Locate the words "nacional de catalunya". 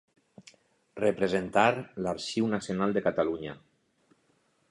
2.55-3.57